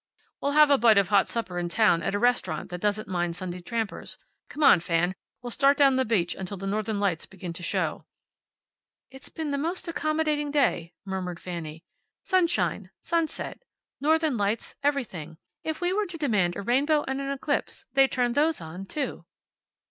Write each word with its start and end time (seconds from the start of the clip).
"We'll 0.41 0.53
have 0.53 0.71
a 0.71 0.79
bite 0.79 0.97
of 0.97 1.09
hot 1.09 1.27
supper 1.27 1.59
in 1.59 1.69
town, 1.69 2.01
at 2.01 2.15
a 2.15 2.17
restaurant 2.17 2.71
that 2.71 2.81
doesn't 2.81 3.07
mind 3.07 3.35
Sunday 3.35 3.61
trampers. 3.61 4.17
Come 4.49 4.63
on, 4.63 4.79
Fan. 4.79 5.13
We'll 5.43 5.51
start 5.51 5.77
down 5.77 5.95
the 5.95 6.05
beach 6.05 6.33
until 6.33 6.57
the 6.57 6.65
northern 6.65 6.99
lights 6.99 7.27
begin 7.27 7.53
to 7.53 7.61
show." 7.61 8.07
"It's 9.11 9.29
been 9.29 9.51
the 9.51 9.59
most 9.59 9.87
accommodating 9.87 10.49
day," 10.49 10.95
murmured 11.05 11.39
Fanny. 11.39 11.83
"Sunshine, 12.23 12.89
sunset, 13.01 13.61
northern 13.99 14.37
lights, 14.37 14.73
everything. 14.81 15.37
If 15.63 15.81
we 15.81 15.93
were 15.93 16.07
to 16.07 16.17
demand 16.17 16.55
a 16.55 16.63
rainbow 16.63 17.03
and 17.07 17.21
an 17.21 17.29
eclipse 17.29 17.85
they'd 17.93 18.11
turn 18.11 18.33
those 18.33 18.59
on, 18.59 18.87
too." 18.87 19.25